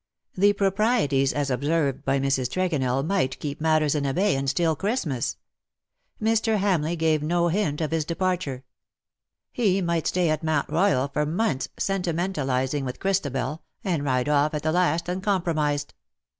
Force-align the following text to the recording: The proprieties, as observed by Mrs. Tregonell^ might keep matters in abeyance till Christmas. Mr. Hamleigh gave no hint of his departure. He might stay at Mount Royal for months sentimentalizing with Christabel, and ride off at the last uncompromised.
The 0.33 0.53
proprieties, 0.53 1.31
as 1.31 1.51
observed 1.51 2.03
by 2.03 2.17
Mrs. 2.19 2.49
Tregonell^ 2.49 3.05
might 3.05 3.37
keep 3.39 3.61
matters 3.61 3.93
in 3.93 4.03
abeyance 4.03 4.51
till 4.51 4.75
Christmas. 4.75 5.37
Mr. 6.19 6.57
Hamleigh 6.57 6.97
gave 6.97 7.21
no 7.21 7.49
hint 7.49 7.81
of 7.81 7.91
his 7.91 8.03
departure. 8.03 8.63
He 9.51 9.79
might 9.79 10.07
stay 10.07 10.29
at 10.31 10.41
Mount 10.43 10.67
Royal 10.71 11.07
for 11.07 11.27
months 11.27 11.69
sentimentalizing 11.77 12.83
with 12.83 12.99
Christabel, 12.99 13.61
and 13.83 14.03
ride 14.03 14.27
off 14.27 14.55
at 14.55 14.63
the 14.63 14.71
last 14.71 15.07
uncompromised. 15.07 15.93